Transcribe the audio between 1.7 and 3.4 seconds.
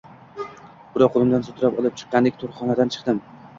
olib chiqqandek, tug`ruqxonadan chiqdim